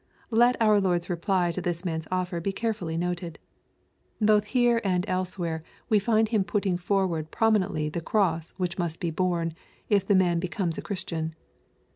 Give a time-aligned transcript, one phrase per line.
[0.31, 3.37] Let our Lord's reply to this man's offer be sarefuUy noted.
[4.19, 8.99] Both here and elsewhere we find Him putting forward promi nently the cross which must
[8.99, 9.53] be borne,
[9.89, 11.35] if the man becomes a Christian.